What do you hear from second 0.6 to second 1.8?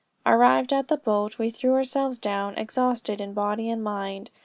at the boat, we threw